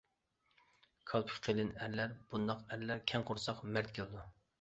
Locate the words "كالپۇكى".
1.11-1.43